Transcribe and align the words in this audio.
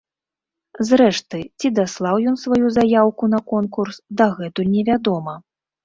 Зрэшты, 0.89 1.37
ці 1.59 1.67
даслаў 1.81 2.15
ён 2.33 2.41
сваю 2.47 2.67
заяўку 2.81 3.23
на 3.37 3.45
конкурс, 3.55 4.05
дагэтуль 4.21 4.71
невядома. 4.77 5.41